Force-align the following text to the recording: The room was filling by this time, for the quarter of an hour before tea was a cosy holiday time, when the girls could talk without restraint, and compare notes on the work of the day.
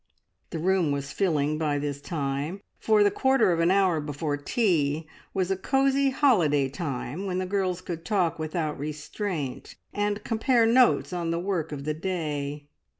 The 0.49 0.57
room 0.57 0.91
was 0.91 1.11
filling 1.13 1.59
by 1.59 1.77
this 1.77 2.01
time, 2.01 2.61
for 2.79 3.03
the 3.03 3.11
quarter 3.11 3.51
of 3.51 3.59
an 3.59 3.69
hour 3.69 4.01
before 4.01 4.35
tea 4.35 5.05
was 5.31 5.51
a 5.51 5.55
cosy 5.55 6.09
holiday 6.09 6.69
time, 6.69 7.27
when 7.27 7.37
the 7.37 7.45
girls 7.45 7.81
could 7.81 8.03
talk 8.03 8.39
without 8.39 8.79
restraint, 8.79 9.75
and 9.93 10.23
compare 10.23 10.65
notes 10.65 11.13
on 11.13 11.29
the 11.29 11.39
work 11.39 11.71
of 11.71 11.83
the 11.83 11.93
day. 11.93 12.65